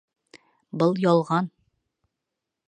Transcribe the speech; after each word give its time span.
Был 0.83 0.97
ялған 1.03 1.53